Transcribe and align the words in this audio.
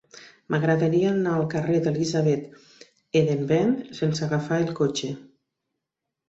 M'agradaria 0.53 1.09
anar 1.15 1.33
al 1.39 1.43
carrer 1.51 1.81
d'Elisabeth 1.87 2.87
Eidenbenz 3.21 4.01
sense 4.01 4.25
agafar 4.29 4.59
el 4.65 4.73
cotxe. 4.83 5.13